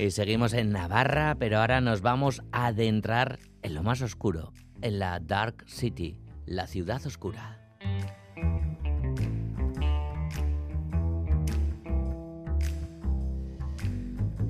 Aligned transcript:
Y 0.00 0.12
seguimos 0.12 0.54
en 0.54 0.72
Navarra, 0.72 1.36
pero 1.38 1.58
ahora 1.58 1.82
nos 1.82 2.00
vamos 2.00 2.40
a 2.52 2.68
adentrar 2.68 3.38
en 3.60 3.74
lo 3.74 3.82
más 3.82 4.00
oscuro, 4.00 4.54
en 4.80 4.98
la 4.98 5.20
Dark 5.20 5.64
City, 5.66 6.16
la 6.46 6.66
ciudad 6.66 7.04
oscura. 7.04 7.59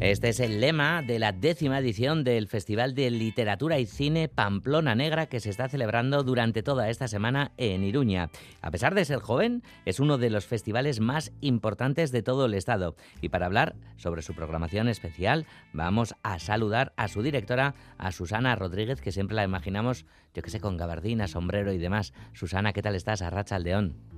Este 0.00 0.30
es 0.30 0.40
el 0.40 0.62
lema 0.62 1.02
de 1.02 1.18
la 1.18 1.32
décima 1.32 1.78
edición 1.78 2.24
del 2.24 2.48
Festival 2.48 2.94
de 2.94 3.10
Literatura 3.10 3.78
y 3.78 3.84
Cine 3.84 4.28
Pamplona 4.28 4.94
Negra 4.94 5.26
que 5.26 5.40
se 5.40 5.50
está 5.50 5.68
celebrando 5.68 6.22
durante 6.22 6.62
toda 6.62 6.88
esta 6.88 7.06
semana 7.06 7.52
en 7.58 7.84
Iruña. 7.84 8.30
A 8.62 8.70
pesar 8.70 8.94
de 8.94 9.04
ser 9.04 9.18
joven, 9.18 9.62
es 9.84 10.00
uno 10.00 10.16
de 10.16 10.30
los 10.30 10.46
festivales 10.46 11.00
más 11.00 11.32
importantes 11.42 12.12
de 12.12 12.22
todo 12.22 12.46
el 12.46 12.54
estado. 12.54 12.96
Y 13.20 13.28
para 13.28 13.44
hablar 13.44 13.76
sobre 13.98 14.22
su 14.22 14.34
programación 14.34 14.88
especial, 14.88 15.44
vamos 15.74 16.14
a 16.22 16.38
saludar 16.38 16.94
a 16.96 17.08
su 17.08 17.20
directora, 17.22 17.74
a 17.98 18.10
Susana 18.10 18.56
Rodríguez, 18.56 19.02
que 19.02 19.12
siempre 19.12 19.36
la 19.36 19.44
imaginamos, 19.44 20.06
yo 20.32 20.40
que 20.40 20.48
sé, 20.48 20.60
con 20.60 20.78
gabardina, 20.78 21.28
sombrero 21.28 21.74
y 21.74 21.78
demás. 21.78 22.14
Susana, 22.32 22.72
¿qué 22.72 22.80
tal 22.80 22.94
estás? 22.94 23.20
Arracha 23.20 23.56
Aldeón. 23.56 24.09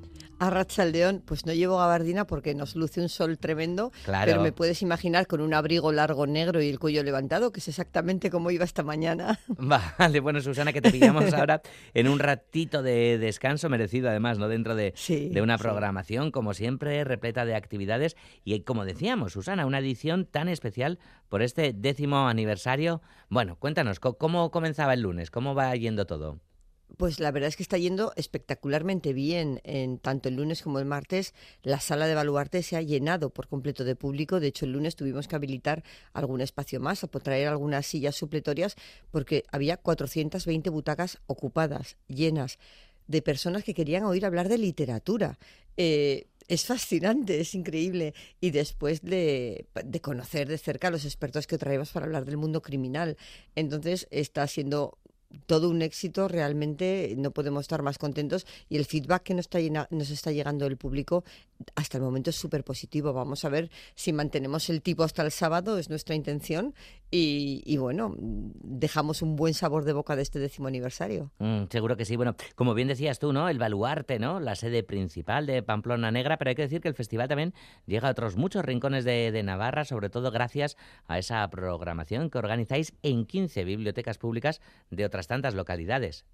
A 0.42 0.84
León, 0.84 1.22
pues 1.24 1.46
no 1.46 1.52
llevo 1.52 1.78
gabardina 1.78 2.26
porque 2.26 2.52
nos 2.52 2.74
luce 2.74 3.00
un 3.00 3.08
sol 3.08 3.38
tremendo, 3.38 3.92
pero 4.04 4.42
me 4.42 4.50
puedes 4.50 4.82
imaginar 4.82 5.28
con 5.28 5.40
un 5.40 5.54
abrigo 5.54 5.92
largo 5.92 6.26
negro 6.26 6.60
y 6.60 6.68
el 6.68 6.80
cuello 6.80 7.04
levantado, 7.04 7.52
que 7.52 7.60
es 7.60 7.68
exactamente 7.68 8.28
como 8.28 8.50
iba 8.50 8.64
esta 8.64 8.82
mañana. 8.82 9.38
Vale, 9.46 10.18
bueno, 10.18 10.40
Susana, 10.40 10.72
que 10.72 10.82
te 10.82 10.90
pillamos 10.90 11.32
ahora 11.32 11.62
en 11.94 12.08
un 12.08 12.18
ratito 12.18 12.82
de 12.82 13.18
descanso 13.18 13.68
merecido, 13.68 14.08
además, 14.08 14.38
¿no? 14.38 14.48
Dentro 14.48 14.74
de, 14.74 14.94
de 15.06 15.42
una 15.42 15.58
programación, 15.58 16.32
como 16.32 16.54
siempre, 16.54 17.04
repleta 17.04 17.44
de 17.44 17.54
actividades. 17.54 18.16
Y 18.42 18.58
como 18.62 18.84
decíamos, 18.84 19.34
Susana, 19.34 19.64
una 19.64 19.78
edición 19.78 20.26
tan 20.26 20.48
especial 20.48 20.98
por 21.28 21.42
este 21.42 21.72
décimo 21.72 22.26
aniversario. 22.26 23.00
Bueno, 23.28 23.54
cuéntanos, 23.60 24.00
¿cómo 24.00 24.50
comenzaba 24.50 24.94
el 24.94 25.02
lunes? 25.02 25.30
¿Cómo 25.30 25.54
va 25.54 25.72
yendo 25.76 26.04
todo? 26.04 26.40
Pues 26.96 27.20
la 27.20 27.30
verdad 27.30 27.48
es 27.48 27.56
que 27.56 27.62
está 27.62 27.78
yendo 27.78 28.12
espectacularmente 28.16 29.12
bien. 29.12 29.60
En 29.64 29.98
tanto 29.98 30.28
el 30.28 30.36
lunes 30.36 30.62
como 30.62 30.78
el 30.78 30.84
martes, 30.84 31.34
la 31.62 31.80
sala 31.80 32.06
de 32.06 32.14
Baluarte 32.14 32.62
se 32.62 32.76
ha 32.76 32.82
llenado 32.82 33.30
por 33.30 33.48
completo 33.48 33.84
de 33.84 33.96
público. 33.96 34.40
De 34.40 34.48
hecho, 34.48 34.64
el 34.64 34.72
lunes 34.72 34.96
tuvimos 34.96 35.28
que 35.28 35.36
habilitar 35.36 35.82
algún 36.12 36.40
espacio 36.40 36.80
más, 36.80 37.04
a 37.04 37.08
traer 37.08 37.48
algunas 37.48 37.86
sillas 37.86 38.16
supletorias, 38.16 38.76
porque 39.10 39.44
había 39.52 39.76
420 39.76 40.70
butacas 40.70 41.18
ocupadas, 41.26 41.96
llenas, 42.08 42.58
de 43.06 43.22
personas 43.22 43.64
que 43.64 43.74
querían 43.74 44.04
oír 44.04 44.24
hablar 44.24 44.48
de 44.48 44.58
literatura. 44.58 45.38
Eh, 45.76 46.26
es 46.48 46.66
fascinante, 46.66 47.40
es 47.40 47.54
increíble. 47.54 48.14
Y 48.40 48.50
después 48.50 49.02
de, 49.02 49.66
de, 49.84 50.00
conocer 50.00 50.48
de 50.48 50.58
cerca 50.58 50.88
a 50.88 50.90
los 50.90 51.04
expertos 51.04 51.46
que 51.46 51.58
traemos 51.58 51.90
para 51.90 52.06
hablar 52.06 52.24
del 52.24 52.36
mundo 52.36 52.60
criminal. 52.62 53.16
Entonces 53.54 54.06
está 54.10 54.46
siendo 54.46 54.98
todo 55.46 55.70
un 55.70 55.82
éxito, 55.82 56.28
realmente 56.28 57.14
no 57.16 57.30
podemos 57.30 57.62
estar 57.62 57.82
más 57.82 57.98
contentos 57.98 58.46
y 58.68 58.76
el 58.76 58.84
feedback 58.84 59.22
que 59.22 59.34
nos 59.34 59.46
está, 59.46 59.88
nos 59.90 60.10
está 60.10 60.32
llegando 60.32 60.64
del 60.64 60.76
público 60.76 61.24
hasta 61.74 61.98
el 61.98 62.04
momento 62.04 62.30
es 62.30 62.36
súper 62.36 62.64
positivo. 62.64 63.12
Vamos 63.12 63.44
a 63.44 63.48
ver 63.48 63.70
si 63.94 64.12
mantenemos 64.12 64.68
el 64.70 64.82
tipo 64.82 65.04
hasta 65.04 65.22
el 65.22 65.30
sábado, 65.30 65.78
es 65.78 65.90
nuestra 65.90 66.14
intención 66.14 66.74
y, 67.14 67.76
bueno, 67.76 68.14
dejamos 68.16 69.20
un 69.20 69.36
buen 69.36 69.52
sabor 69.52 69.84
de 69.84 69.92
boca 69.92 70.16
de 70.16 70.22
este 70.22 70.38
décimo 70.38 70.68
aniversario. 70.68 71.30
Mm, 71.38 71.64
seguro 71.68 71.96
que 71.96 72.06
sí. 72.06 72.16
Bueno, 72.16 72.34
como 72.54 72.72
bien 72.72 72.88
decías 72.88 73.18
tú, 73.18 73.34
¿no? 73.34 73.50
El 73.50 73.58
baluarte, 73.58 74.18
¿no? 74.18 74.40
La 74.40 74.54
sede 74.54 74.82
principal 74.82 75.44
de 75.44 75.62
Pamplona 75.62 76.10
Negra, 76.10 76.38
pero 76.38 76.48
hay 76.48 76.54
que 76.54 76.62
decir 76.62 76.80
que 76.80 76.88
el 76.88 76.94
festival 76.94 77.28
también 77.28 77.52
llega 77.84 78.08
a 78.08 78.12
otros 78.12 78.36
muchos 78.36 78.64
rincones 78.64 79.04
de, 79.04 79.30
de 79.30 79.42
Navarra, 79.42 79.84
sobre 79.84 80.08
todo 80.08 80.30
gracias 80.30 80.78
a 81.06 81.18
esa 81.18 81.48
programación 81.50 82.30
que 82.30 82.38
organizáis 82.38 82.94
en 83.02 83.26
15 83.26 83.64
bibliotecas 83.64 84.16
públicas 84.16 84.62
de 84.90 85.04
otras 85.04 85.26
tantas 85.26 85.54
localidades 85.54 86.24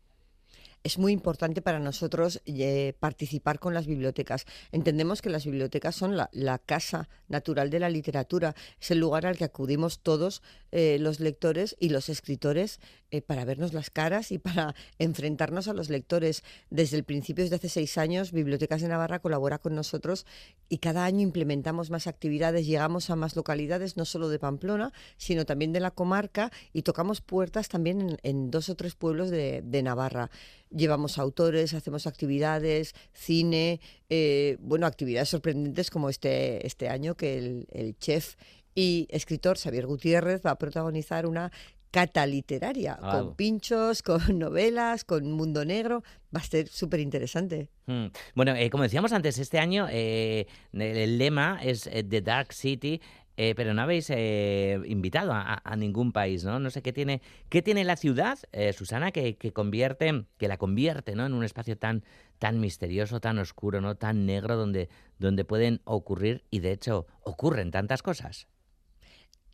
es 0.83 0.99
muy 0.99 1.12
importante 1.12 1.62
para 1.62 1.78
nosotros 1.78 2.41
eh, 2.47 2.94
participar 2.99 3.59
con 3.59 3.75
las 3.75 3.87
bibliotecas. 3.87 4.47
Entendemos 4.72 5.22
que 5.22 5.31
las 5.31 5.44
bibliotecas 5.44 5.94
son 5.94 6.16
la, 6.16 6.28
casa 6.59 7.09
natural 7.28 7.71
de 7.71 7.81
la 7.81 7.89
literatura, 7.89 8.55
es 8.81 8.91
el 8.91 8.99
lugar 8.99 9.27
al 9.27 9.37
que 9.37 9.44
acudimos 9.44 10.00
todos 10.00 10.43
eh, 10.72 10.99
los 11.00 11.21
lectores 11.21 11.77
y 11.78 11.88
los 11.91 12.09
escritores 12.09 12.81
eh, 13.11 13.22
para 13.22 13.47
vernos 13.47 13.72
las 13.72 13.88
caras 13.88 14.33
y 14.33 14.38
para 14.38 14.75
enfrentarnos 14.99 15.67
a 15.69 15.72
los 15.72 15.88
lectores. 15.88 16.43
Desde 16.69 16.97
el 16.99 17.05
principio, 17.05 17.44
desde 17.44 17.56
hace 17.56 17.71
seis 17.71 17.97
años, 17.97 18.33
Bibliotecas 18.33 18.83
de 18.83 18.88
Navarra 18.88 19.21
colabora 19.21 19.59
con 19.59 19.75
nosotros 19.75 20.27
y 20.69 20.78
cada 20.78 21.06
año 21.06 21.21
implementamos 21.21 21.91
más 21.91 22.06
actividades, 22.06 22.67
llegamos 22.67 23.09
a 23.09 23.17
más 23.17 23.34
localidades, 23.34 23.97
no 23.97 24.05
solo 24.05 24.28
de 24.28 24.38
Pamplona, 24.38 24.93
sino 25.17 25.47
también 25.47 25.72
de 25.72 25.81
la 25.81 25.91
comarca 25.91 26.53
y 26.72 26.83
tocamos 26.83 27.22
puertas 27.22 27.69
también 27.69 28.19
en, 28.22 28.50
dos 28.50 28.69
o 28.69 28.75
tres 28.75 28.94
pueblos 28.94 29.31
de, 29.31 29.62
Navarra. 29.83 30.31
Llevamos 30.78 31.19
autores, 31.19 31.75
hacemos 31.75 32.06
actividades, 32.06 32.94
cine, 33.12 33.81
eh, 34.09 34.56
bueno, 34.61 34.87
actividades 34.87 35.28
sorprendentes 35.28 35.91
como 35.91 36.09
este, 36.09 36.65
este 36.66 36.89
año 36.89 37.16
que 37.16 37.37
el, 37.37 37.66
el 37.72 37.99
chef 37.99 38.37
y 38.75 39.09
escritor 39.11 39.59
Xavier 39.59 39.87
Gutiérrez 39.87 40.41
va 40.47 40.53
a 40.53 40.59
protagonizar 40.59 41.27
una 41.27 41.50
cata 41.91 42.27
literaria, 42.27 42.97
con 42.97 43.34
pinchos, 43.34 44.03
con 44.05 44.38
novelas, 44.38 45.05
con 45.05 45.33
mundo 45.33 45.65
negro. 45.65 46.03
Va 46.34 46.41
a 46.41 46.44
ser 46.44 46.69
súper 46.69 47.00
interesante. 47.00 47.71
Hmm. 47.87 48.06
Bueno, 48.34 48.55
eh, 48.55 48.71
como 48.71 48.83
decíamos 48.83 49.12
antes, 49.12 49.38
este 49.38 49.59
año 49.59 49.87
eh, 49.91 50.47
el 50.72 51.19
lema 51.19 51.59
es 51.62 51.87
eh, 51.87 52.05
The 52.05 52.21
Dark 52.21 52.53
City. 52.53 53.00
Pero 53.54 53.72
no 53.72 53.82
habéis 53.82 54.10
invitado 54.10 55.32
a, 55.32 55.76
ningún 55.76 56.12
país, 56.12 56.44
¿no? 56.44 56.59
No 56.59 56.71
sé 56.71 56.82
qué 56.82 56.93
tiene, 56.93 57.22
qué 57.49 57.62
tiene 57.62 57.84
la 57.84 57.97
ciudad, 57.97 58.38
Susana, 58.72 59.12
que, 59.12 59.37
que, 59.37 59.53
convierte, 59.53 60.25
que 60.38 60.49
la 60.49 60.56
convierte, 60.56 61.15
¿no? 61.15 61.25
En 61.25 61.34
un 61.34 61.44
espacio 61.44 61.78
tan, 61.78 62.03
tan 62.38 62.59
misterioso, 62.59 63.21
tan 63.21 63.38
oscuro, 63.38 63.81
¿no? 63.81 63.94
Tan 63.94 64.26
negro, 64.26 64.56
donde, 64.56 64.88
donde 65.19 65.44
pueden 65.44 65.81
ocurrir 65.84 66.44
y 66.50 66.59
de 66.59 66.72
hecho 66.72 67.06
ocurren 67.22 67.71
tantas 67.71 68.03
cosas. 68.03 68.49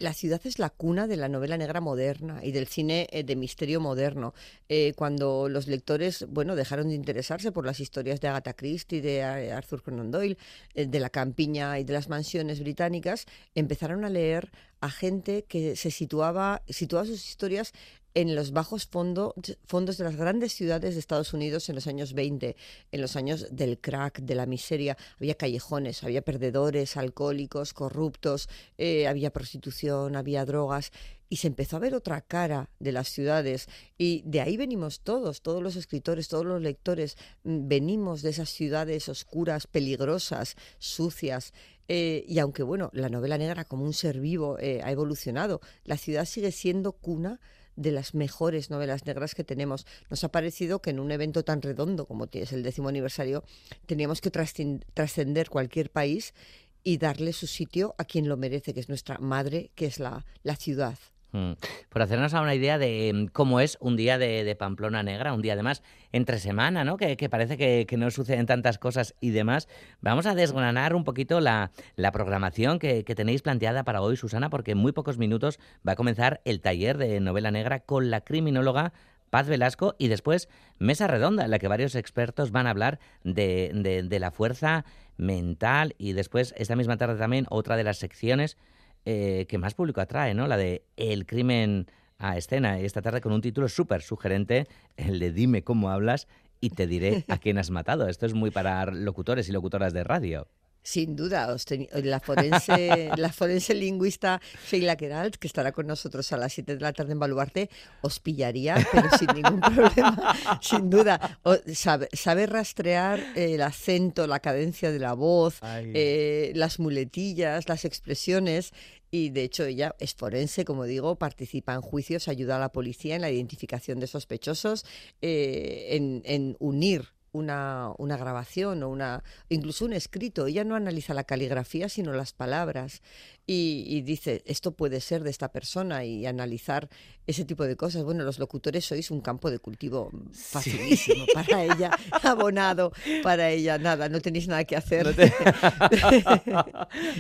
La 0.05 0.13
ciudad 0.13 0.43
es 0.45 0.59
la 0.59 0.69
cuna 0.69 1.07
de 1.07 1.17
la 1.17 1.31
novela 1.31 1.57
negra 1.57 1.81
moderna 1.81 2.45
y 2.45 2.53
del 2.53 2.67
cine 2.67 3.09
eh, 3.11 3.23
de 3.23 3.37
misterio 3.37 3.81
moderno. 3.81 4.35
Eh, 4.69 4.93
cuando 4.97 5.49
los 5.49 5.67
lectores, 5.67 6.27
bueno, 6.29 6.57
dejaron 6.57 6.89
de 6.89 6.95
interesarse 6.95 7.53
por 7.53 7.65
las 7.65 7.81
historias 7.81 8.21
de 8.21 8.29
Agatha 8.29 8.53
Christie, 8.53 9.01
de 9.01 9.23
Arthur 9.23 9.83
Conan 9.83 10.11
Doyle, 10.11 10.37
eh, 10.75 10.85
de 10.85 11.01
la 11.01 11.09
campiña 11.09 11.79
y 11.79 11.85
de 11.85 11.95
las 11.95 12.11
mansiones 12.11 12.61
británicas, 12.61 13.25
empezaron 13.55 14.05
a 14.05 14.11
leer 14.11 14.51
a 14.83 14.91
gente 14.91 15.45
que 15.45 15.75
se 15.75 15.91
situaba, 15.91 16.61
situaba 16.69 17.07
sus 17.07 17.27
historias 17.27 17.73
en 18.15 18.37
los 18.37 18.53
bajos 18.53 18.87
fondos 18.87 19.99
de 19.99 20.05
las 20.05 20.17
grandes 20.17 20.53
ciudades 20.53 20.95
de 20.95 21.01
Estados 21.01 21.35
Unidos 21.35 21.69
en 21.69 21.75
los 21.75 21.89
años 21.89 22.13
20, 22.13 22.57
en 22.93 23.01
los 23.01 23.17
años 23.17 23.49
del 23.51 23.79
crack, 23.79 24.21
de 24.21 24.37
la 24.37 24.47
miseria. 24.47 24.97
Había 25.19 25.35
callejones, 25.35 26.05
había 26.05 26.23
perdedores, 26.23 26.97
alcohólicos, 26.97 27.75
corruptos, 27.75 28.49
eh, 28.79 29.09
había 29.09 29.33
prostitución, 29.33 30.15
había 30.15 30.45
drogas. 30.45 30.93
Y 31.29 31.37
se 31.37 31.49
empezó 31.49 31.77
a 31.77 31.81
ver 31.81 31.95
otra 31.95 32.21
cara 32.21 32.71
de 32.79 32.93
las 32.93 33.09
ciudades. 33.09 33.67
Y 33.99 34.23
de 34.25 34.41
ahí 34.41 34.57
venimos 34.57 35.01
todos, 35.01 35.43
todos 35.43 35.61
los 35.61 35.75
escritores, 35.75 36.29
todos 36.29 36.47
los 36.47 36.63
lectores. 36.63 37.17
Mm, 37.43 37.67
venimos 37.67 38.23
de 38.23 38.31
esas 38.31 38.51
ciudades 38.51 39.09
oscuras, 39.09 39.67
peligrosas, 39.67 40.55
sucias. 40.79 41.53
Eh, 41.89 42.25
y 42.29 42.39
aunque, 42.39 42.63
bueno, 42.63 42.91
la 42.93 43.09
novela 43.09 43.39
negra 43.39 43.65
como 43.65 43.85
un 43.85 43.93
ser 43.93 44.21
vivo 44.21 44.57
eh, 44.61 44.81
ha 44.85 44.93
evolucionado, 44.93 45.61
la 45.85 45.97
ciudad 45.97 46.25
sigue 46.27 46.53
siendo 46.53 46.93
cuna 46.93 47.41
de 47.77 47.93
las 47.93 48.15
mejores 48.15 48.71
novelas 48.71 49.07
negras 49.07 49.35
que 49.35 49.45
tenemos. 49.45 49.87
Nos 50.11 50.25
ha 50.25 50.29
parecido 50.29 50.81
que 50.81 50.91
en 50.91 51.01
un 51.01 51.11
evento 51.11 51.45
tan 51.45 51.63
redondo 51.63 52.07
como 52.07 52.29
es 52.33 52.53
el 52.53 52.63
décimo 52.63 52.89
aniversario, 52.89 53.45
teníamos 53.87 54.21
que 54.21 54.31
trascender 54.31 55.51
cualquier 55.51 55.91
país 55.91 56.35
y 56.83 56.99
darle 56.99 57.33
su 57.33 57.47
sitio 57.47 57.95
a 57.99 58.05
quien 58.05 58.29
lo 58.29 58.37
merece, 58.37 58.75
que 58.75 58.81
es 58.81 58.89
nuestra 58.89 59.19
madre, 59.19 59.71
que 59.75 59.87
es 59.87 59.99
la, 59.99 60.27
la 60.43 60.57
ciudad. 60.57 60.99
Mm. 61.35 61.55
Por 61.89 62.01
hacernos 62.01 62.33
una 62.33 62.55
idea 62.55 62.79
de 62.79 63.11
mm, 63.13 63.27
cómo 63.33 63.59
es 63.59 63.77
un 63.81 63.97
día 63.97 64.19
de, 64.19 64.55
Pamplona 64.57 65.03
Negra, 65.03 65.33
un 65.35 65.43
día 65.43 65.55
además 65.55 65.83
entre 66.13 66.39
semana, 66.39 66.85
¿no? 66.85 66.97
Que, 66.97 67.17
parece 67.29 67.57
que, 67.57 67.97
no 67.97 68.09
suceden 68.13 68.47
tantas 68.47 68.79
cosas 68.79 69.17
y 69.21 69.31
demás. 69.31 69.69
Vamos 70.01 70.27
a 70.27 70.37
desgranar 70.37 70.95
un 70.95 71.03
poquito 71.03 71.41
la, 71.41 71.73
programación 72.13 72.79
que, 72.79 73.03
tenéis 73.03 73.43
planteada 73.43 73.83
para 73.83 74.01
hoy, 74.01 74.17
Susana, 74.17 74.49
porque 74.49 74.73
en 74.73 74.79
muy 74.79 74.93
pocos 74.93 75.19
minutos 75.19 75.59
va 75.87 75.93
a 75.93 75.97
comenzar 75.97 76.41
el 76.45 76.61
taller 76.61 76.99
de 76.99 77.19
novela 77.19 77.51
negra 77.51 77.81
con 77.81 78.11
la 78.11 78.21
criminóloga 78.21 78.93
Paz 79.31 79.49
Velasco 79.49 79.97
y 79.99 80.07
después 80.07 80.49
mesa 80.79 81.09
redonda 81.09 81.45
en 81.45 81.51
la 81.51 81.59
que 81.59 81.67
varios 81.67 81.97
expertos 81.97 82.53
van 82.53 82.69
a 82.69 82.71
hablar 82.71 83.01
de, 83.25 84.05
de 84.09 84.19
la 84.21 84.31
fuerza 84.31 84.85
mental 85.17 85.97
y 85.99 86.13
después 86.13 86.55
esta 86.57 86.77
misma 86.77 86.97
tarde 86.97 87.19
también 87.19 87.47
otra 87.51 87.77
de 87.77 87.83
las 87.83 87.99
secciones 87.99 88.57
eh, 89.05 89.47
que 89.49 89.59
más 89.59 89.75
público 89.75 90.01
atrae, 90.01 90.35
¿no? 90.35 90.47
La 90.47 90.57
de 90.57 90.85
El 90.97 91.27
crimen 91.27 91.87
a 92.19 92.37
escena, 92.37 92.79
esta 92.79 93.03
tarde 93.03 93.21
con 93.21 93.33
un 93.33 93.41
título 93.41 93.69
súper 93.69 94.03
sugerente, 94.03 94.67
el 94.97 95.19
de 95.19 95.33
Dime 95.33 95.63
cómo 95.63 95.91
hablas 95.91 96.29
y 96.61 96.71
te 96.71 96.87
diré 96.87 97.25
a 97.29 97.39
quién 97.39 97.59
has 97.59 97.71
matado. 97.71 98.09
Esto 98.09 98.27
es 98.27 98.35
muy 98.35 98.51
para 98.51 98.87
locutores 98.87 99.49
y 99.49 99.53
locutoras 99.53 99.93
de 99.93 100.05
radio. 100.05 100.49
Sin 100.87 101.17
duda, 101.17 101.57
la 102.03 102.21
forense, 102.21 103.09
la 103.17 103.33
forense 103.33 103.73
lingüista 103.73 104.43
Sheila 104.71 104.97
Keralt, 104.97 105.37
que 105.37 105.47
estará 105.47 105.73
con 105.73 105.87
nosotros 105.87 106.31
a 106.33 106.37
las 106.37 106.53
7 106.53 106.75
de 106.77 106.81
la 106.83 106.93
tarde 106.93 107.13
en 107.13 107.19
Baluarte, 107.19 107.71
os 108.03 108.21
pillaría, 108.21 108.77
pero 108.93 109.09
sin 109.19 109.29
ningún 109.29 109.61
problema, 109.75 110.37
sin 110.61 110.91
duda. 110.91 111.39
sabe, 111.73 112.47
rastrear 112.47 113.19
el 113.35 113.63
acento, 113.63 114.27
la 114.27 114.41
cadencia 114.41 114.93
de 114.93 114.99
la 114.99 115.15
voz, 115.15 115.59
eh, 115.65 116.53
las 116.55 116.79
muletillas, 116.79 117.67
las 117.67 117.87
expresiones. 117.87 118.73
Y 119.11 119.31
de 119.31 119.45
hecho 119.45 119.65
ella 119.65 119.95
es 120.01 120.15
forense, 120.15 120.67
como 120.67 120.85
digo, 120.85 121.17
participa 121.17 121.73
en 121.73 121.81
juicios, 121.81 122.29
ayuda 122.29 122.57
a 122.57 122.59
la 122.59 122.73
policía 122.73 123.15
en 123.15 123.23
la 123.23 123.31
identificación 123.31 124.01
de 124.01 124.07
sospechosos, 124.07 124.85
eh, 125.23 125.87
en, 125.93 126.21
en 126.27 126.57
unir 126.59 127.15
una, 127.35 127.93
una, 127.99 128.17
grabación 128.17 128.83
o 128.83 128.89
una 128.89 129.23
incluso 129.49 129.85
un 129.85 129.93
escrito. 129.93 130.47
Ella 130.47 130.65
no 130.65 130.77
analiza 130.77 131.13
la 131.15 131.25
caligrafía, 131.25 131.89
sino 131.89 132.13
las 132.13 132.33
palabras. 132.33 133.03
Y, 133.47 134.01
dice, 134.03 134.43
esto 134.47 134.73
puede 134.73 135.03
ser 135.03 135.23
de 135.23 135.29
esta 135.29 135.53
persona 135.53 136.03
y 136.07 136.25
analizar 136.25 136.89
ese 137.27 137.45
tipo 137.45 137.65
de 137.65 137.77
cosas. 137.77 138.03
Bueno, 138.03 138.25
los 138.25 138.39
locutores 138.39 138.87
sois 138.87 139.11
un 139.11 139.21
campo 139.21 139.51
de 139.51 139.59
cultivo 139.59 140.11
facilísimo 140.33 141.27
para 141.35 141.63
ella, 141.63 141.91
abonado 142.23 142.91
para 143.23 143.51
ella, 143.51 143.77
nada, 143.77 144.09
no 144.09 144.23
tenéis 144.23 144.49
nada 144.49 144.65
que 144.65 144.77
hacer. 144.77 145.15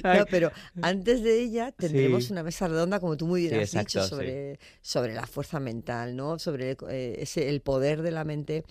No, 0.03 0.27
pero 0.31 0.51
antes 0.81 1.23
de 1.23 1.43
ella 1.43 1.73
tendremos 1.73 2.31
una 2.31 2.43
mesa 2.43 2.69
redonda, 2.69 3.01
como 3.01 3.19
tú 3.19 3.27
muy 3.27 3.43
bien 3.43 3.61
has 3.61 3.73
dicho, 3.73 4.03
sobre, 4.07 4.59
sobre 4.81 5.13
la 5.13 5.27
fuerza 5.27 5.61
mental, 5.61 6.17
¿no? 6.17 6.39
sobre 6.39 6.79
eh, 6.89 7.17
ese, 7.19 7.51
el 7.51 7.61
poder 7.61 8.01
de 8.01 8.13
la 8.13 8.25
mente 8.25 8.65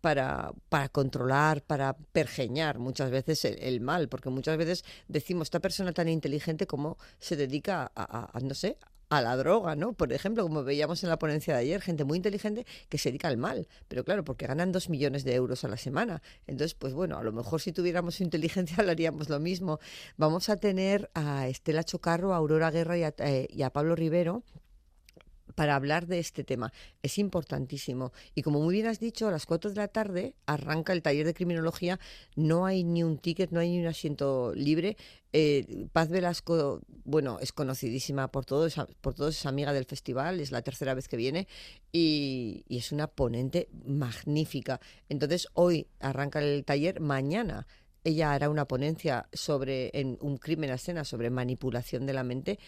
para, 0.00 0.52
para 0.68 0.88
controlar, 0.88 1.62
para 1.62 1.96
pergeñar 1.96 2.78
muchas 2.78 3.10
veces 3.10 3.44
el, 3.44 3.80
mal, 3.80 4.08
porque 4.08 4.30
muchas 4.30 4.56
veces 4.56 4.84
decimos, 5.08 5.46
esta 5.46 5.60
persona 5.60 5.92
tan 5.92 6.08
inteligente 6.08 6.66
como 6.66 6.98
se 7.18 7.36
dedica 7.36 7.90
a, 7.94 8.38
no 8.42 8.54
sé, 8.54 8.78
a 9.10 9.20
la 9.20 9.36
droga, 9.36 9.74
¿no? 9.74 9.92
Por 9.92 10.12
ejemplo, 10.12 10.44
como 10.44 10.62
veíamos 10.62 11.02
en 11.02 11.08
la 11.08 11.18
ponencia 11.18 11.54
de 11.54 11.60
ayer, 11.60 11.80
gente 11.82 12.04
muy 12.04 12.16
inteligente 12.16 12.64
que 12.88 12.96
se 12.96 13.08
dedica 13.10 13.26
al 13.28 13.36
mal, 13.36 13.66
pero 13.88 14.04
claro, 14.04 14.24
porque 14.24 14.46
ganan 14.46 14.70
dos 14.70 14.88
millones 14.88 15.24
de 15.24 15.34
euros 15.34 15.64
a 15.64 15.68
la 15.68 15.76
semana. 15.76 16.22
Entonces, 16.46 16.74
pues 16.74 16.94
bueno, 16.94 17.18
a 17.18 17.24
lo 17.24 17.32
mejor 17.32 17.60
si 17.60 17.72
tuviéramos 17.72 18.20
inteligencia 18.20 18.82
lo 18.84 18.90
haríamos 18.92 19.28
lo 19.28 19.40
mismo. 19.40 19.80
Vamos 20.16 20.48
a 20.48 20.56
tener 20.56 21.10
a 21.14 21.48
Estela 21.48 21.82
Chocarro, 21.82 22.32
a 22.32 22.36
Aurora 22.36 22.70
Guerra 22.70 22.98
y 22.98 23.02
a, 23.02 23.14
eh, 23.18 23.48
y 23.50 23.62
a 23.62 23.70
Pablo 23.70 23.96
Rivero 23.96 24.44
para 25.60 25.76
hablar 25.76 26.06
de 26.06 26.20
este 26.20 26.42
tema. 26.42 26.72
Es 27.02 27.18
importantísimo. 27.18 28.14
Y 28.34 28.40
como 28.40 28.62
muy 28.62 28.76
bien 28.76 28.86
has 28.86 28.98
dicho, 28.98 29.28
a 29.28 29.30
las 29.30 29.44
4 29.44 29.72
de 29.72 29.76
la 29.76 29.88
tarde 29.88 30.34
arranca 30.46 30.94
el 30.94 31.02
taller 31.02 31.26
de 31.26 31.34
criminología. 31.34 32.00
No 32.34 32.64
hay 32.64 32.82
ni 32.82 33.02
un 33.02 33.18
ticket, 33.18 33.50
no 33.50 33.60
hay 33.60 33.68
ni 33.68 33.80
un 33.80 33.86
asiento 33.86 34.54
libre. 34.54 34.96
Eh, 35.34 35.86
Paz 35.92 36.08
Velasco, 36.08 36.80
bueno, 37.04 37.36
es 37.42 37.52
conocidísima 37.52 38.28
por 38.28 38.46
todos, 38.46 38.74
por 39.02 39.12
todos, 39.12 39.36
es 39.36 39.44
amiga 39.44 39.74
del 39.74 39.84
festival, 39.84 40.40
es 40.40 40.50
la 40.50 40.62
tercera 40.62 40.94
vez 40.94 41.08
que 41.08 41.18
viene 41.18 41.46
y, 41.92 42.64
y 42.66 42.78
es 42.78 42.90
una 42.90 43.08
ponente 43.08 43.68
magnífica. 43.84 44.80
Entonces, 45.10 45.46
hoy 45.52 45.88
arranca 45.98 46.38
el 46.38 46.64
taller, 46.64 47.00
mañana 47.00 47.66
ella 48.02 48.32
hará 48.32 48.48
una 48.48 48.66
ponencia 48.66 49.28
sobre 49.30 49.90
en 49.92 50.16
un 50.22 50.38
crimen 50.38 50.70
a 50.70 50.76
escena 50.76 51.04
sobre 51.04 51.28
manipulación 51.28 52.06
de 52.06 52.14
la 52.14 52.24
mente 52.24 52.58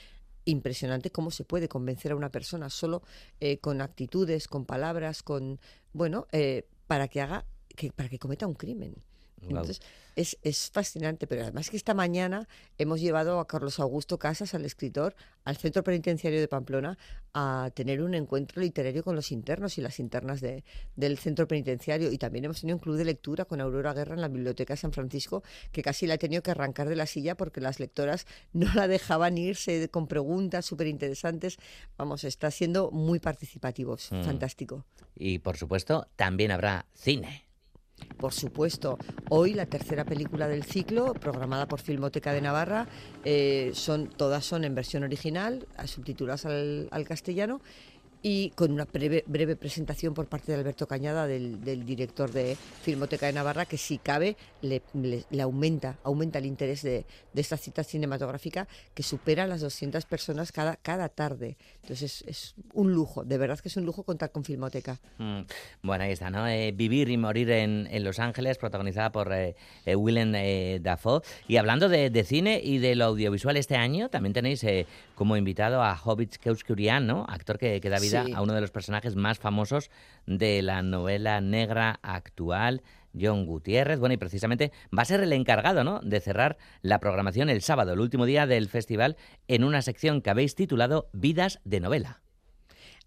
impresionante 0.45 1.11
cómo 1.11 1.31
se 1.31 1.45
puede 1.45 1.69
convencer 1.69 2.13
a 2.13 2.17
una 2.17 2.31
persona 2.31 2.71
solo 2.71 3.03
eh, 3.41 3.59
con 3.59 3.81
actitudes, 3.81 4.49
con 4.49 4.65
palabras, 4.65 5.23
con 5.23 5.61
bueno, 5.93 6.27
eh, 6.33 6.67
para 6.87 7.09
que 7.09 7.21
haga 7.21 7.45
que 7.77 7.93
para 7.93 8.09
que 8.09 8.19
cometa 8.19 8.47
un 8.47 8.55
crimen. 8.55 8.95
Entonces, 9.49 9.81
es, 10.15 10.39
es, 10.43 10.71
fascinante, 10.71 11.27
pero 11.27 11.43
además 11.43 11.71
que 11.71 11.77
esta 11.77 11.95
mañana 11.95 12.49
hemos 12.79 13.01
llevado 13.01 13.41
a 13.41 13.47
Carlos 13.47 13.81
Augusto 13.81 14.19
Casas, 14.19 14.55
al 14.55 14.65
escritor, 14.65 15.15
al 15.45 15.57
Centro 15.57 15.83
Penitenciario 15.83 16.41
de 16.41 16.49
Pamplona 16.49 16.99
a 17.35 17.71
tener 17.75 18.03
un 18.03 18.15
encuentro 18.15 18.61
literario 18.61 19.03
con 19.03 19.17
los 19.17 19.33
internos 19.33 19.79
y 19.79 19.81
las 19.81 19.99
internas 19.99 20.41
de, 20.41 20.65
del 20.97 21.19
Centro 21.19 21.49
Penitenciario. 21.49 22.13
Y 22.13 22.19
también 22.19 22.45
hemos 22.45 22.61
tenido 22.61 22.77
un 22.77 22.83
club 22.83 22.97
de 22.97 23.05
lectura 23.05 23.45
con 23.45 23.61
Aurora 23.61 23.95
Guerra 23.95 24.15
en 24.15 24.21
la 24.21 24.29
Biblioteca 24.29 24.75
de 24.75 24.79
San 24.79 24.93
Francisco, 24.93 25.43
que 25.73 25.83
casi 25.83 26.07
la 26.07 26.15
ha 26.15 26.19
tenido 26.19 26.43
que 26.43 26.51
arrancar 26.51 26.89
de 26.89 26.97
la 26.97 27.07
silla 27.07 27.37
porque 27.37 27.61
las 27.61 27.81
lectoras 27.81 28.27
no 28.53 28.73
la 28.75 28.89
dejaban 28.89 29.39
irse 29.39 29.89
con 29.89 30.07
preguntas 30.07 30.67
súper 30.67 30.87
interesantes. 30.87 31.57
Vamos, 31.97 32.25
está 32.25 32.51
siendo 32.51 32.91
muy 32.91 33.19
participativo, 33.19 33.95
mm. 33.95 34.23
fantástico. 34.23 34.85
Y 35.15 35.39
por 35.39 35.57
supuesto, 35.57 36.07
también 36.17 36.51
habrá 36.51 36.87
cine. 36.95 37.52
Por 38.19 38.33
supuesto, 38.33 38.99
hoy 39.31 39.55
la 39.55 39.67
tercera 39.67 40.05
película 40.05 40.49
del 40.49 40.65
ciclo, 40.65 41.15
programada 41.15 41.67
por 41.67 41.81
Filmoteca 41.81 42.33
de 42.33 42.41
Navarra, 42.41 42.87
eh, 43.25 43.73
son, 43.75 44.09
todas 44.09 44.45
son 44.45 44.65
en 44.65 44.75
versión 44.75 45.03
original, 45.03 45.67
subtituladas 45.87 46.47
al, 46.47 46.89
al 46.91 47.05
castellano 47.05 47.61
y 48.23 48.51
con 48.51 48.71
una 48.71 48.85
breve, 48.85 49.25
breve, 49.27 49.57
presentación 49.57 50.15
por 50.15 50.27
parte 50.27 50.53
de 50.53 50.59
Alberto 50.59 50.87
Cañada, 50.87 51.27
del, 51.27 51.85
director 51.85 52.31
de 52.31 52.57
Filmoteca 52.83 53.27
de 53.27 53.33
Navarra, 53.33 53.67
que 53.67 53.77
si 53.77 53.99
cabe 53.99 54.37
le, 54.63 54.83
aumenta, 55.41 55.99
aumenta 56.05 56.39
el 56.39 56.47
interés 56.47 56.83
de, 56.83 57.05
esta 57.35 57.57
cita 57.57 57.83
cinematográfica 57.83 58.69
que 58.95 59.03
supera 59.03 59.47
las 59.47 59.61
200 59.61 60.05
personas 60.07 60.53
cada, 60.53 60.77
cada 60.77 61.09
tarde. 61.09 61.57
Entonces 61.83 62.23
es, 62.29 62.55
un 62.73 62.93
lujo, 62.93 63.25
de 63.25 63.39
verdad 63.39 63.59
que 63.59 63.69
es 63.69 63.77
un 63.77 63.85
lujo 63.85 64.05
contar 64.05 64.31
con 64.31 64.45
Filmoteca. 64.45 65.01
Mm, 65.19 65.41
bueno, 65.83 66.05
ahí 66.05 66.13
está, 66.13 66.31
¿no? 66.31 66.47
Eh, 66.47 66.73
Vivir 66.73 67.11
y 67.11 67.17
morir 67.17 67.51
en, 67.51 68.05
Los 68.05 68.21
Ángeles, 68.21 68.57
protagonizada 68.59 69.11
por 69.11 69.33
eh, 69.33 69.57
eh, 69.85 69.97
Willem 69.97 70.33
Dafoe. 70.81 71.23
Y 71.49 71.57
hablando 71.57 71.89
de, 71.89 72.25
cine 72.25 72.61
y 72.63 72.79
de 72.79 72.95
lo 72.95 73.07
audiovisual 73.07 73.57
este 73.57 73.75
año, 73.75 74.09
también 74.09 74.33
tenéis 74.33 74.65
como 75.17 75.37
invitado 75.37 75.83
a 75.83 75.97
Hobbit 75.97 76.37
Keuskurian, 76.37 77.07
¿no? 77.07 77.27
Actor 77.29 77.59
que, 77.59 77.81
que 77.81 77.91
a 78.15 78.43
uno 78.43 78.53
de 78.53 78.61
los 78.61 78.71
personajes 78.71 79.17
más 79.17 79.39
famosos 79.39 79.91
de 80.27 80.63
la 80.63 80.83
novela 80.83 81.41
negra 81.41 81.99
actual, 82.03 82.83
John 83.19 83.47
Gutiérrez. 83.47 83.99
Bueno, 83.99 84.15
y 84.15 84.19
precisamente 84.19 84.73
va 84.97 85.03
a 85.03 85.07
ser 85.07 85.21
el 85.21 85.33
encargado 85.33 85.85
¿no? 85.85 86.01
de 86.01 86.21
cerrar 86.21 86.57
la 86.81 87.01
programación 87.01 87.51
el 87.51 87.63
sábado, 87.63 87.93
el 87.93 88.01
último 88.01 88.27
día 88.27 88.47
del 88.47 88.69
festival, 88.69 89.17
en 89.49 89.65
una 89.65 89.83
sección 89.83 90.23
que 90.23 90.31
habéis 90.31 90.55
titulado 90.55 91.09
Vidas 91.13 91.61
de 91.65 91.81
novela. 91.81 92.22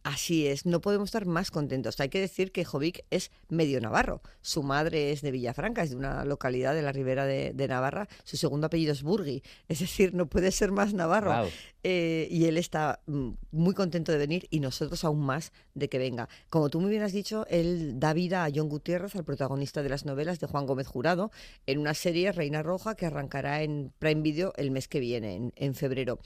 Así 0.05 0.45
es, 0.45 0.67
no 0.67 0.81
podemos 0.81 1.07
estar 1.07 1.25
más 1.25 1.50
contentos. 1.50 2.00
Hay 2.00 2.09
que 2.09 2.19
decir 2.19 2.51
que 2.51 2.63
Jovic 2.63 3.03
es 3.09 3.31
medio 3.50 3.81
navarro. 3.81 4.21
Su 4.43 4.62
madre 4.62 5.12
es 5.12 5.24
de 5.24 5.31
Villafranca, 5.31 5.81
es 5.81 5.89
de 5.89 5.95
una 5.95 6.24
localidad 6.25 6.75
de 6.75 6.83
la 6.83 6.91
ribera 6.91 7.25
de, 7.25 7.67
Navarra. 7.67 8.07
Su 8.24 8.38
segundo 8.38 8.67
apellido 8.67 8.93
es 8.93 9.01
Burgui, 9.01 9.41
es 9.67 9.79
decir, 9.79 10.13
no 10.13 10.27
puede 10.27 10.51
ser 10.51 10.71
más 10.71 10.93
navarro. 10.93 11.50
Eh, 11.81 12.27
y 12.29 12.45
él 12.45 12.59
está 12.59 13.01
mm, 13.07 13.29
muy 13.50 13.74
contento 13.74 14.12
de 14.12 14.19
venir 14.19 14.45
y 14.51 14.59
nosotros 14.59 15.03
aún 15.03 15.25
más 15.25 15.51
de 15.74 15.89
que 15.89 15.97
venga. 15.97 16.29
Como 16.51 16.69
tú 16.69 16.81
muy 16.81 16.91
bien 16.91 17.01
has 17.01 17.12
dicho, 17.12 17.47
él 17.50 18.00
da 18.00 18.13
vida 18.13 18.45
a 18.45 18.51
John 18.53 18.69
Gutiérrez, 18.69 19.15
al 19.15 19.25
protagonista 19.25 19.81
de 19.81 19.89
las 19.89 20.05
novelas 20.05 20.39
de 20.39 20.45
Juan 20.45 20.67
Gómez 20.67 20.85
Jurado, 20.85 21.31
en 21.65 21.79
una 21.79 21.95
serie 21.95 22.31
Reina 22.31 22.62
Roja 22.62 22.93
que 22.93 23.07
arrancará 23.07 23.63
en 23.63 23.91
Prime 23.97 24.21
Video 24.21 24.53
el 24.57 24.69
mes 24.69 24.88
que 24.88 25.00
viene, 25.00 25.51
en 25.55 25.74
febrero. 25.74 26.19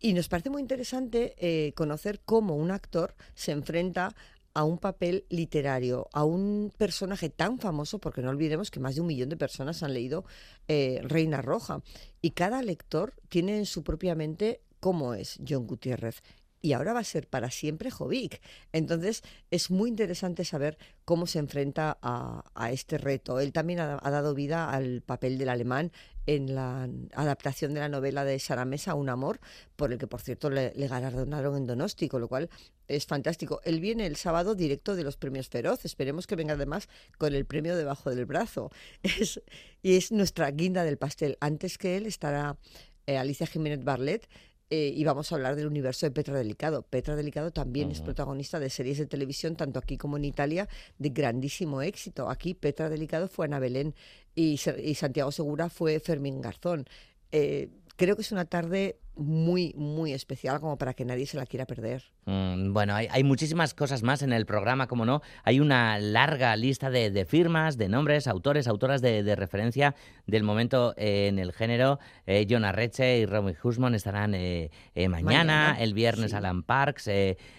Y 0.00 0.12
nos 0.12 0.28
parece 0.28 0.50
muy 0.50 0.60
interesante 0.60 1.34
eh, 1.38 1.72
conocer 1.74 2.20
cómo 2.24 2.56
un 2.56 2.70
actor 2.70 3.14
se 3.34 3.52
enfrenta 3.52 4.14
a 4.52 4.64
un 4.64 4.78
papel 4.78 5.26
literario, 5.28 6.08
a 6.12 6.24
un 6.24 6.72
personaje 6.78 7.28
tan 7.28 7.58
famoso, 7.58 7.98
porque 7.98 8.22
no 8.22 8.30
olvidemos 8.30 8.70
que 8.70 8.80
más 8.80 8.94
de 8.94 9.02
un 9.02 9.06
millón 9.06 9.28
de 9.28 9.36
personas 9.36 9.82
han 9.82 9.92
leído 9.92 10.24
eh, 10.66 11.00
Reina 11.02 11.42
Roja, 11.42 11.82
y 12.22 12.30
cada 12.30 12.62
lector 12.62 13.14
tiene 13.28 13.58
en 13.58 13.66
su 13.66 13.84
propia 13.84 14.14
mente 14.14 14.62
cómo 14.80 15.12
es 15.12 15.38
John 15.46 15.66
Gutiérrez 15.66 16.22
y 16.66 16.72
ahora 16.72 16.92
va 16.92 17.00
a 17.00 17.04
ser 17.04 17.28
para 17.28 17.50
siempre 17.50 17.90
Jovic. 17.90 18.40
Entonces 18.72 19.22
es 19.50 19.70
muy 19.70 19.88
interesante 19.88 20.44
saber 20.44 20.78
cómo 21.04 21.26
se 21.26 21.38
enfrenta 21.38 21.98
a, 22.02 22.70
este 22.72 22.98
reto. 22.98 23.38
Él 23.38 23.52
también 23.52 23.78
ha, 23.78 23.98
dado 24.10 24.34
vida 24.34 24.68
al 24.70 25.02
papel 25.02 25.38
del 25.38 25.48
alemán 25.48 25.92
en 26.26 26.54
la 26.54 26.88
adaptación 27.14 27.74
de 27.74 27.80
la 27.80 27.88
novela 27.88 28.24
de 28.24 28.38
Sara 28.38 28.64
Mesa, 28.64 28.94
Un 28.94 29.08
amor, 29.08 29.40
por 29.76 29.92
el 29.92 29.98
que 29.98 30.06
por 30.06 30.20
cierto 30.20 30.50
le, 30.50 30.70
galardonaron 30.74 31.56
en 31.56 31.66
Donosti, 31.66 32.08
con 32.08 32.20
lo 32.20 32.28
cual 32.28 32.50
es 32.88 33.06
fantástico. 33.06 33.60
Él 33.64 33.80
viene 33.80 34.06
el 34.06 34.16
sábado 34.16 34.54
directo 34.54 34.96
de 34.96 35.04
los 35.04 35.16
premios 35.16 35.48
Feroz, 35.48 35.84
esperemos 35.84 36.26
que 36.26 36.36
venga 36.36 36.54
además 36.54 36.88
con 37.18 37.34
el 37.34 37.46
premio 37.46 37.76
debajo 37.76 38.10
del 38.10 38.26
brazo. 38.26 38.70
Es, 39.02 39.40
y 39.82 39.96
es 39.96 40.10
nuestra 40.10 40.50
guinda 40.50 40.84
del 40.84 40.98
pastel. 40.98 41.38
Antes 41.40 41.78
que 41.78 41.96
él 41.96 42.06
estará 42.06 42.58
eh, 43.06 43.16
Alicia 43.16 43.46
Jiménez 43.46 43.84
Barlet, 43.84 44.28
eh, 44.68 44.92
y 44.96 45.04
vamos 45.04 45.30
a 45.30 45.36
hablar 45.36 45.54
del 45.54 45.68
universo 45.68 46.06
de 46.06 46.10
Petra 46.10 46.36
Delicado. 46.36 46.82
Petra 46.82 47.14
Delicado 47.14 47.52
también 47.52 47.92
es 47.92 48.00
protagonista 48.00 48.58
de 48.58 48.68
series 48.68 48.98
de 48.98 49.06
televisión, 49.06 49.54
tanto 49.54 49.78
aquí 49.78 49.96
como 49.96 50.16
en 50.16 50.24
Italia, 50.24 50.68
de 50.98 51.10
grandísimo 51.10 51.82
éxito. 51.82 52.28
Aquí 52.28 52.54
Petra 52.54 52.88
Delicado 52.88 53.28
fue 53.28 53.46
Ana 53.46 53.60
Belén 53.60 53.94
y, 54.36 54.58
Santiago 54.58 55.32
Segura 55.32 55.70
fue 55.70 55.98
Fermín 55.98 56.40
Garzón. 56.40 56.86
Eh, 57.32 57.70
creo 57.96 58.14
que 58.14 58.22
es 58.22 58.30
una 58.30 58.44
tarde 58.44 58.98
muy, 59.16 59.72
muy 59.76 60.12
especial 60.12 60.60
como 60.60 60.76
para 60.76 60.94
que 60.94 61.04
nadie 61.04 61.26
se 61.26 61.36
la 61.36 61.46
quiera 61.46 61.64
perder. 61.64 62.04
Mm, 62.26 62.72
bueno, 62.72 62.94
hay, 62.94 63.24
muchísimas 63.24 63.72
cosas 63.72 64.02
más 64.02 64.22
en 64.22 64.32
el 64.32 64.46
programa, 64.46 64.86
como 64.86 65.04
no. 65.04 65.22
Hay 65.42 65.60
una 65.60 65.98
larga 65.98 66.54
lista 66.56 66.90
de, 66.90 67.24
firmas, 67.24 67.78
de 67.78 67.88
nombres, 67.88 68.26
autores, 68.26 68.68
autoras 68.68 69.00
de, 69.00 69.36
referencia 69.36 69.94
del 70.26 70.42
momento 70.42 70.94
eh, 70.96 71.28
en 71.28 71.38
el 71.38 71.52
género. 71.52 71.98
Eh, 72.26 72.46
John 72.48 72.64
Arreche 72.64 73.18
y 73.18 73.26
Romy 73.26 73.54
Husman 73.62 73.94
estarán 73.94 74.34
eh, 74.34 74.70
mañana, 75.08 75.76
el 75.78 75.94
viernes 75.94 76.34
Alan 76.34 76.62
Parks, 76.62 77.10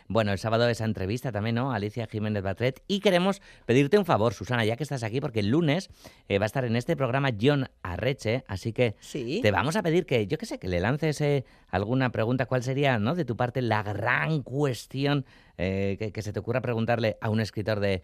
bueno, 0.07 0.31
el 0.31 0.37
sábado 0.37 0.69
esa 0.69 0.85
entrevista 0.85 1.31
también, 1.31 1.55
¿no? 1.55 1.71
Alicia 1.71 2.07
Jiménez 2.07 2.43
Batret. 2.43 2.83
Y 2.87 2.99
queremos 2.99 3.41
pedirte 3.65 3.97
un 3.97 4.05
favor, 4.05 4.33
Susana, 4.33 4.63
ya 4.63 4.75
que 4.75 4.83
estás 4.83 5.03
aquí, 5.03 5.21
porque 5.21 5.39
el 5.39 5.49
lunes 5.49 5.89
va 6.29 6.43
a 6.43 6.45
estar 6.45 6.65
en 6.65 6.75
este 6.75 6.95
programa 6.95 7.31
John 7.39 7.69
Arreche, 7.81 8.43
así 8.47 8.73
que 8.73 8.95
te 9.11 9.51
vamos 9.51 9.75
a 9.75 9.83
pedir 9.83 10.05
que, 10.05 10.27
yo 10.27 10.37
qué 10.37 10.45
sé, 10.45 10.59
que 10.59 10.67
le 10.67 10.79
lances 10.79 11.21
alguna 11.69 12.11
pregunta. 12.11 12.45
¿Cuál 12.45 12.63
sería, 12.63 12.99
¿no? 12.99 13.15
de 13.15 13.25
tu 13.25 13.35
parte, 13.35 13.61
la 13.61 13.83
gran 13.83 14.41
cuestión 14.43 15.25
eh, 15.57 16.11
que, 16.13 16.21
se 16.21 16.33
te 16.33 16.39
ocurra 16.39 16.61
preguntarle 16.61 17.17
a 17.21 17.29
un 17.29 17.39
escritor 17.39 17.79
de, 17.79 18.03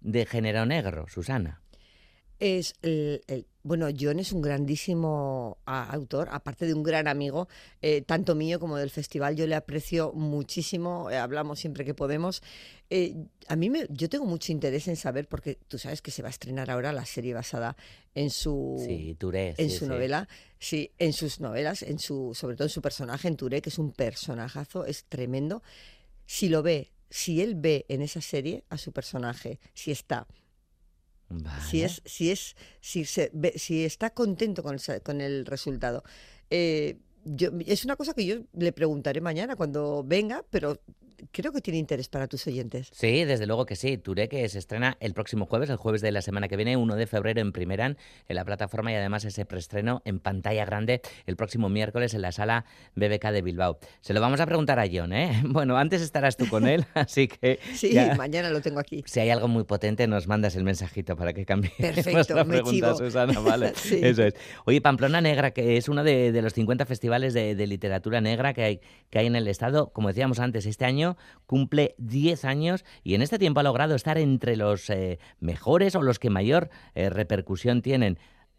de 0.00 0.26
género 0.26 0.66
negro, 0.66 1.06
Susana? 1.08 1.60
Es 2.40 2.74
el, 2.82 3.22
bueno, 3.62 3.88
John 3.98 4.18
es 4.18 4.32
un 4.32 4.40
grandísimo 4.40 5.58
autor, 5.66 6.28
aparte 6.32 6.64
de 6.64 6.72
un 6.72 6.82
gran 6.82 7.08
amigo, 7.08 7.48
eh, 7.82 8.00
tanto 8.00 8.34
mío 8.34 8.58
como 8.58 8.78
del 8.78 8.88
festival. 8.88 9.36
Yo 9.36 9.46
le 9.46 9.54
aprecio 9.54 10.12
muchísimo, 10.14 11.10
eh, 11.10 11.18
hablamos 11.18 11.60
siempre 11.60 11.84
que 11.84 11.92
podemos. 11.92 12.42
a 13.48 13.56
mí 13.56 13.68
me, 13.68 13.86
yo 13.90 14.08
tengo 14.08 14.24
mucho 14.24 14.50
interés 14.52 14.88
en 14.88 14.96
saber, 14.96 15.28
porque 15.28 15.58
tú 15.68 15.78
sabes 15.78 16.00
que 16.00 16.10
se 16.10 16.22
va 16.22 16.28
a 16.28 16.30
estrenar 16.30 16.70
ahora 16.70 16.92
la 16.92 17.04
serie 17.04 17.34
basada 17.34 17.76
en 18.14 18.30
su, 18.30 18.82
en 19.58 19.70
su 19.70 19.86
novela, 19.86 20.26
sí, 20.58 20.90
en 20.98 21.12
sus 21.12 21.40
novelas, 21.40 21.82
en 21.82 21.98
su, 21.98 22.32
sobre 22.34 22.56
todo 22.56 22.64
en 22.64 22.70
su 22.70 22.80
personaje, 22.80 23.28
en 23.28 23.36
Touré, 23.36 23.60
que 23.60 23.68
es 23.68 23.78
un 23.78 23.92
personajazo, 23.92 24.86
es 24.86 25.04
tremendo. 25.04 25.62
Si 26.24 26.48
lo 26.48 26.62
ve, 26.62 26.92
si 27.10 27.42
él 27.42 27.56
ve 27.56 27.84
en 27.88 28.00
esa 28.00 28.22
serie 28.22 28.64
a 28.70 28.78
su 28.78 28.92
personaje, 28.92 29.60
si 29.74 29.90
está 29.90 30.26
si 31.68 31.82
es, 31.82 32.02
si 32.04 32.30
es, 32.30 32.56
si 32.80 33.04
se 33.04 33.30
si 33.56 33.84
está 33.84 34.10
contento 34.10 34.62
con 34.62 34.74
el, 34.74 35.02
con 35.02 35.20
el 35.20 35.46
resultado. 35.46 36.02
Eh, 36.50 36.98
yo, 37.24 37.50
es 37.66 37.84
una 37.84 37.96
cosa 37.96 38.14
que 38.14 38.24
yo 38.24 38.36
le 38.54 38.72
preguntaré 38.72 39.20
mañana 39.20 39.56
cuando 39.56 40.02
venga, 40.04 40.44
pero 40.50 40.80
creo 41.32 41.52
que 41.52 41.60
tiene 41.60 41.78
interés 41.78 42.08
para 42.08 42.26
tus 42.26 42.46
oyentes. 42.46 42.90
Sí, 42.92 43.24
desde 43.24 43.46
luego 43.46 43.66
que 43.66 43.76
sí. 43.76 43.98
Touré 43.98 44.28
que 44.28 44.48
se 44.48 44.58
estrena 44.58 44.96
el 45.00 45.14
próximo 45.14 45.46
jueves, 45.46 45.70
el 45.70 45.76
jueves 45.76 46.00
de 46.00 46.12
la 46.12 46.22
semana 46.22 46.48
que 46.48 46.56
viene, 46.56 46.76
1 46.76 46.96
de 46.96 47.06
febrero 47.06 47.40
en 47.40 47.52
Primeran, 47.52 47.96
en 48.28 48.36
la 48.36 48.44
plataforma 48.44 48.92
y 48.92 48.94
además 48.94 49.24
ese 49.24 49.44
preestreno 49.44 50.02
en 50.04 50.20
pantalla 50.20 50.64
grande 50.64 51.00
el 51.26 51.36
próximo 51.36 51.68
miércoles 51.68 52.14
en 52.14 52.22
la 52.22 52.32
sala 52.32 52.64
BBK 52.94 53.30
de 53.30 53.42
Bilbao. 53.42 53.78
Se 54.00 54.12
lo 54.14 54.20
vamos 54.20 54.40
a 54.40 54.46
preguntar 54.46 54.78
a 54.78 54.86
John, 54.90 55.12
¿eh? 55.12 55.42
Bueno, 55.50 55.76
antes 55.76 56.00
estarás 56.00 56.36
tú 56.36 56.48
con 56.48 56.66
él, 56.66 56.86
así 56.94 57.28
que... 57.28 57.58
Sí, 57.74 57.96
mañana 58.16 58.50
lo 58.50 58.60
tengo 58.60 58.80
aquí. 58.80 59.02
Si 59.06 59.20
hay 59.20 59.30
algo 59.30 59.48
muy 59.48 59.64
potente, 59.64 60.06
nos 60.06 60.26
mandas 60.26 60.56
el 60.56 60.64
mensajito 60.64 61.16
para 61.16 61.32
que 61.32 61.44
cambie 61.44 61.72
Perfecto, 61.78 62.34
la 62.34 62.44
pregunta, 62.44 62.94
Susana, 62.94 63.38
vale. 63.40 63.72
Eso 63.90 64.24
es. 64.24 64.34
Oye, 64.64 64.80
Pamplona 64.80 65.20
Negra, 65.20 65.50
que 65.50 65.76
es 65.76 65.88
uno 65.88 66.04
de, 66.04 66.40
los 66.40 66.54
50 66.54 66.86
festivales 66.86 67.34
de, 67.34 67.54
de 67.54 67.66
literatura 67.66 68.20
negra 68.20 68.54
que 68.54 68.62
hay, 68.62 68.80
que 69.10 69.18
hay 69.18 69.26
en 69.26 69.36
el 69.36 69.48
Estado, 69.48 69.90
como 69.92 70.08
decíamos 70.08 70.38
antes, 70.38 70.66
este 70.66 70.84
año 70.84 71.09
cumple 71.46 71.94
10 71.98 72.44
años 72.44 72.84
y 73.02 73.14
en 73.14 73.22
este 73.22 73.38
tiempo 73.38 73.60
ha 73.60 73.64
logrado 73.64 73.94
estar 73.94 74.18
entre 74.18 74.56
los 74.56 74.90
eh, 74.90 75.18
mejores 75.40 75.94
o 75.94 76.02
los 76.02 76.18
que 76.18 76.30
mayor 76.30 76.70
eh, 76.94 77.10
repercusión 77.10 77.82
tienen. 77.82 78.18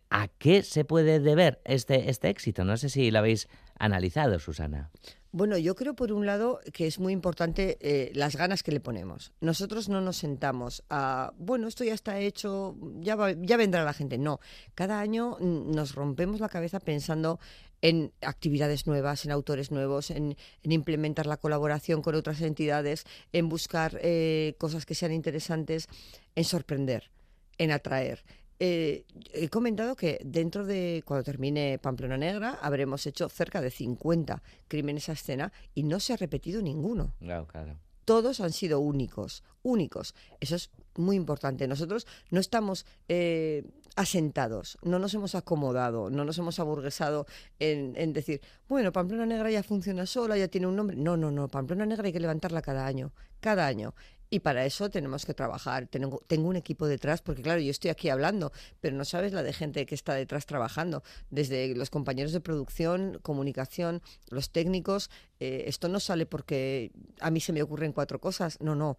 ¿A 0.10 0.27
qué 0.27 0.62
se 0.62 0.84
puede 0.84 1.22
deber 1.22 1.62
este, 1.63 2.10
este 2.10 2.29
éxito? 2.29 2.65
No 2.65 2.75
sé 2.75 2.89
si 2.89 3.12
lo 3.12 3.20
habéis 3.20 3.48
analizado, 3.79 4.39
Susana. 4.39 4.91
Bueno, 5.34 5.58
yo 5.58 5.75
creo 5.75 5.96
por 5.96 6.12
un 6.12 6.25
lado 6.25 6.60
que 6.74 6.88
es 6.88 7.00
muy 7.00 7.13
importante 7.13 7.77
eh, 7.79 8.12
las 8.13 8.36
ganas 8.36 8.63
que 8.63 8.74
le 8.74 8.81
ponemos. 8.81 9.31
Nosotros 9.39 9.88
no 9.88 10.01
nos 10.01 10.17
sentamos 10.17 10.84
a, 10.89 11.31
bueno, 11.38 11.70
esto 11.70 11.86
ya 11.86 11.93
está 11.93 12.20
hecho, 12.20 12.75
ya, 13.00 13.15
ya 13.39 13.55
vendrá 13.55 13.86
la 13.86 13.93
gente. 13.93 14.17
No, 14.17 14.41
cada 14.75 15.00
año 15.00 15.38
nos 15.39 15.96
rompemos 15.96 16.41
la 16.41 16.50
cabeza 16.50 16.81
pensando 16.81 17.39
en 17.81 18.11
actividades 18.21 18.88
nuevas, 18.88 19.25
en 19.25 19.31
autores 19.31 19.71
nuevos, 19.71 20.11
en, 20.11 20.38
implementar 20.63 21.25
la 21.25 21.38
colaboración 21.38 22.01
con 22.01 22.15
otras 22.15 22.41
entidades, 22.41 23.05
en 23.33 23.50
buscar 23.50 24.00
eh, 24.01 24.55
cosas 24.57 24.85
que 24.85 24.95
sean 24.95 25.11
interesantes, 25.11 25.88
en 26.35 26.43
sorprender, 26.43 27.11
en 27.57 27.71
atraer. 27.71 28.23
Eh, 28.59 29.05
he 29.33 29.50
comentado 29.50 29.95
que 29.95 30.19
dentro 30.23 30.67
de 30.67 31.01
cuando 31.03 31.23
termine 31.23 31.79
Pamplona 31.79 32.15
Negra 32.15 32.59
habremos 32.61 33.07
hecho 33.07 33.27
cerca 33.27 33.59
de 33.59 33.71
50 33.71 34.43
crímenes 34.67 35.09
a 35.09 35.13
escena 35.13 35.51
y 35.73 35.81
no 35.81 36.00
se 36.00 36.13
ha 36.13 36.17
repetido 36.17 36.61
ninguno. 36.61 37.15
Claro, 37.19 37.47
claro. 37.47 37.79
Todos 38.05 38.41
han 38.41 38.51
sido 38.51 38.79
únicos, 38.79 39.43
únicos. 39.63 40.15
Eso 40.39 40.55
es 40.55 40.70
muy 40.96 41.15
importante. 41.15 41.67
Nosotros 41.67 42.08
no 42.29 42.39
estamos 42.39 42.86
eh, 43.08 43.63
asentados, 43.96 44.77
no 44.84 45.00
nos 45.00 45.13
hemos 45.13 45.36
acomodado, 45.36 46.10
no 46.10 46.25
nos 46.25 46.38
hemos 46.38 46.60
aburguesado 46.60 47.25
en, 47.60 48.13
decir, 48.13 48.41
bueno, 48.67 48.91
Pamplona 48.91 49.25
Negra 49.25 49.51
ya 49.51 49.63
funciona 49.63 50.05
sola, 50.05 50.38
ya 50.38 50.48
tiene 50.48 50.67
un 50.67 50.75
nombre. 50.75 50.96
No, 50.96 51.17
no, 51.17 51.31
no, 51.31 51.48
Pamplona 51.48 51.86
Negra 51.86 52.05
hay 52.05 52.13
que 52.13 52.20
levantarla 52.20 52.62
cada 52.62 52.86
año, 52.86 53.13
cada 53.39 53.67
año. 53.67 53.93
Y 54.33 54.39
para 54.39 54.65
eso 54.65 54.89
tenemos 54.89 55.25
que 55.25 55.33
trabajar. 55.33 55.88
Tengo, 55.88 56.23
tengo, 56.25 56.47
un 56.47 56.55
equipo 56.55 56.88
detrás, 56.88 57.21
porque 57.21 57.41
claro, 57.41 57.59
yo 57.59 57.69
estoy 57.69 57.91
aquí 57.91 58.07
hablando, 58.07 58.53
pero 58.79 58.95
no 58.95 59.03
sabes 59.03 59.33
la 59.33 59.43
de 59.43 59.51
gente 59.51 59.85
que 59.85 59.93
está 59.93 60.13
detrás 60.13 60.45
trabajando. 60.45 61.03
Desde 61.29 61.75
los 61.75 61.89
compañeros 61.89 62.31
de 62.31 62.39
producción, 62.39 63.19
comunicación, 63.23 64.01
los 64.29 64.50
técnicos. 64.50 65.09
Eh, 65.41 65.65
esto 65.67 65.89
no 65.89 66.00
sale 66.00 66.25
porque 66.25 66.93
a 67.19 67.29
mí 67.29 67.41
se 67.41 67.51
me 67.51 67.61
ocurren 67.61 67.91
cuatro 67.91 68.21
cosas. 68.21 68.57
No, 68.61 68.73
no. 68.73 68.97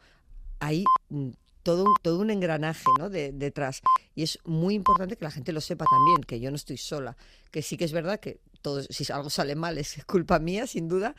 Hay 0.60 0.84
mm, 1.08 1.30
todo 1.62 1.86
todo 2.02 2.18
un 2.18 2.28
engranaje 2.28 2.84
¿no? 2.98 3.08
de, 3.08 3.32
detrás. 3.32 3.80
Y 4.14 4.24
es 4.24 4.38
muy 4.44 4.74
importante 4.74 5.16
que 5.16 5.24
la 5.24 5.30
gente 5.30 5.52
lo 5.52 5.62
sepa 5.62 5.86
también, 5.90 6.24
que 6.24 6.40
yo 6.40 6.50
no 6.50 6.56
estoy 6.56 6.76
sola. 6.76 7.16
Que 7.50 7.62
sí 7.62 7.78
que 7.78 7.86
es 7.86 7.92
verdad 7.92 8.20
que 8.20 8.40
todo, 8.60 8.82
si 8.82 9.10
algo 9.10 9.30
sale 9.30 9.54
mal 9.54 9.78
es 9.78 10.04
culpa 10.04 10.38
mía, 10.38 10.66
sin 10.66 10.88
duda, 10.88 11.14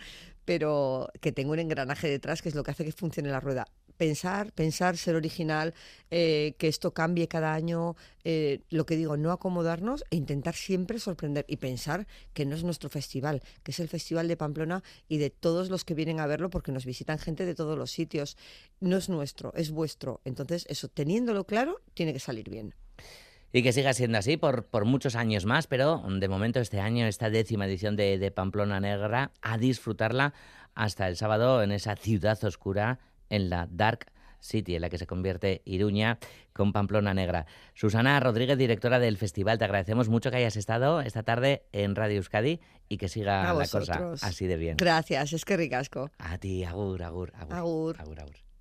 pero 0.46 1.10
que 1.20 1.32
tengo 1.32 1.54
un 1.54 1.60
engranaje 1.60 2.08
detrás 2.08 2.44
que 2.44 2.50
es 2.50 2.56
lo 2.56 2.62
que 2.62 2.70
hace 2.70 2.86
que 2.86 2.92
funcione 2.92 3.32
la 3.32 3.40
rueda 3.40 3.66
pensar, 4.04 4.52
pensar, 4.52 4.98
ser 4.98 5.16
original, 5.16 5.74
eh, 6.12 6.56
que 6.58 6.68
esto 6.68 6.94
cambie 6.94 7.30
cada 7.30 7.54
año, 7.54 7.96
eh, 8.26 8.60
lo 8.70 8.86
que 8.86 8.98
digo, 8.98 9.16
no 9.16 9.32
acomodarnos 9.32 10.04
e 10.12 10.18
intentar 10.18 10.56
siempre 10.56 11.00
sorprender 11.00 11.46
y 11.48 11.56
pensar 11.56 12.06
que 12.34 12.46
no 12.46 12.54
es 12.54 12.66
nuestro 12.66 12.90
festival, 12.90 13.42
que 13.64 13.72
es 13.72 13.80
el 13.80 13.88
Festival 13.88 14.28
de 14.28 14.36
Pamplona 14.36 14.84
y 15.08 15.20
de 15.20 15.30
todos 15.30 15.70
los 15.70 15.86
que 15.86 15.94
vienen 15.94 16.20
a 16.20 16.28
verlo 16.28 16.50
porque 16.50 16.74
nos 16.74 16.86
visitan 16.86 17.18
gente 17.18 17.46
de 17.46 17.56
todos 17.56 17.78
los 17.78 17.92
sitios. 17.92 18.36
No 18.82 18.98
es 18.98 19.08
nuestro, 19.08 19.54
es 19.56 19.72
vuestro. 19.72 20.20
Entonces, 20.26 20.66
eso, 20.68 20.90
teniéndolo 20.90 21.46
claro, 21.46 21.80
tiene 21.94 22.12
que 22.12 22.20
salir 22.20 22.50
bien. 22.50 22.76
Y 23.54 23.64
que 23.64 23.72
siga 23.72 23.94
siendo 23.94 24.18
así 24.18 24.36
por, 24.36 24.84
muchos 24.84 25.16
años 25.16 25.46
más, 25.46 25.68
pero 25.68 26.04
de 26.20 26.28
momento 26.28 26.60
este 26.60 26.82
año, 26.82 27.06
esta 27.06 27.30
décima 27.30 27.68
edición 27.68 27.96
de 27.96 28.32
Pamplona 28.36 28.82
Negra, 28.82 29.32
a 29.42 29.58
disfrutarla 29.58 30.34
hasta 30.76 31.08
el 31.08 31.16
sábado 31.16 31.64
en 31.64 31.72
esa 31.72 31.96
ciudad 31.96 32.44
oscura 32.44 33.00
en 33.34 33.50
la 33.50 33.68
Dark 33.70 34.12
City, 34.40 34.76
en 34.76 34.82
la 34.82 34.90
que 34.90 34.98
se 34.98 35.08
convierte 35.08 35.62
Iruña 35.66 36.20
con 36.52 36.74
Pamplona 36.74 37.14
Negra. 37.14 37.46
Susana 37.74 38.20
Rodríguez, 38.20 38.58
directora 38.58 39.00
del 39.00 39.18
festival, 39.18 39.58
te 39.58 39.66
agradecemos 39.66 40.10
mucho 40.10 40.30
que 40.30 40.38
hayas 40.38 40.58
estado 40.58 41.02
esta 41.02 41.24
tarde 41.24 41.64
en 41.72 41.96
Radio 41.96 42.18
Euskadi 42.18 42.60
y 42.90 42.98
que 42.98 43.08
siga 43.08 43.54
la 43.54 43.68
cosa 43.68 44.12
así 44.22 44.46
de 44.46 44.58
bien. 44.58 44.78
Gracias, 44.78 45.34
es 45.34 45.46
que 45.46 45.58
ricasco. 45.58 46.12
A 46.20 46.38
ti, 46.38 46.64
agur, 46.64 47.02
agur, 47.04 47.32
agur. 47.36 47.56
Agur. 47.56 47.96
agur, 48.00 48.20
agur. 48.20 48.53